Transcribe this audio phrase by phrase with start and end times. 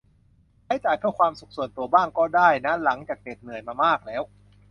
[0.65, 4.21] ใช้จ่ายเพื่อความสุขส่วนตัวบ้างก็ได้นะหลังจากเหน็ดเหนื่อยมามากแล้ว